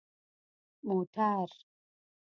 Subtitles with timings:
[0.85, 1.47] 🚘 موټر